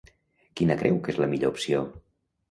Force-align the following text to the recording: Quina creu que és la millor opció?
Quina 0.61 0.77
creu 0.79 0.97
que 1.07 1.13
és 1.13 1.19
la 1.23 1.27
millor 1.33 1.53
opció? 1.57 1.83